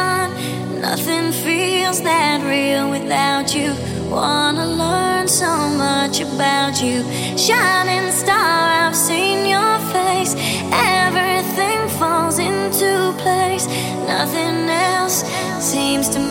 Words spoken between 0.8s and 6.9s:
Nothing feels that real without you. Wanna learn so much about